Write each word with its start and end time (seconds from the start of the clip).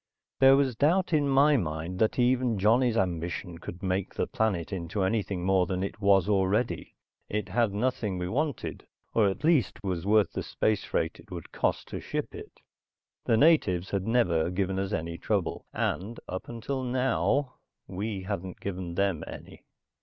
There 0.39 0.57
was 0.57 0.75
doubt 0.75 1.13
in 1.13 1.29
my 1.29 1.57
mind 1.57 1.99
that 1.99 2.17
even 2.17 2.57
Johnny's 2.57 2.97
ambition 2.97 3.59
could 3.59 3.83
make 3.83 4.15
the 4.15 4.25
planet 4.25 4.73
into 4.73 5.03
anything 5.03 5.45
more 5.45 5.67
than 5.67 5.83
it 5.83 6.01
was 6.01 6.27
already. 6.27 6.95
It 7.29 7.49
had 7.49 7.71
nothing 7.71 8.17
we 8.17 8.27
wanted, 8.27 8.87
or 9.13 9.29
at 9.29 9.43
least 9.43 9.83
was 9.83 10.03
worth 10.07 10.31
the 10.31 10.41
space 10.41 10.83
freight 10.83 11.19
it 11.19 11.29
would 11.29 11.51
cost 11.51 11.87
to 11.89 11.99
ship 12.01 12.33
it. 12.33 12.61
The 13.25 13.37
natives 13.37 13.91
had 13.91 14.07
never 14.07 14.49
given 14.49 14.79
us 14.79 14.91
any 14.91 15.19
trouble, 15.19 15.67
and, 15.71 16.19
up 16.27 16.49
until 16.49 16.81
now, 16.81 17.57
we 17.85 18.23
hadn't 18.23 18.59
given 18.59 18.95
them 18.95 19.23
any. 19.27 19.61